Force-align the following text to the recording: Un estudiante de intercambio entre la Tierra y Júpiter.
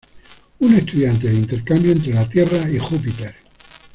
Un 0.61 0.73
estudiante 0.73 1.27
de 1.29 1.35
intercambio 1.35 1.91
entre 1.91 2.11
la 2.15 2.27
Tierra 2.27 2.67
y 2.71 2.79
Júpiter. 2.79 3.35